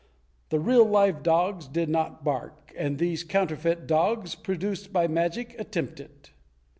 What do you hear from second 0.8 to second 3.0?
live dogs did not bark, and